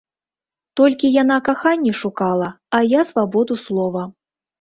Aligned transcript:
Толькі 0.79 1.09
яна 1.21 1.35
каханне 1.49 1.93
шукала, 2.01 2.47
а 2.79 2.79
я 2.93 3.01
свабоду 3.11 3.59
слова. 3.65 4.03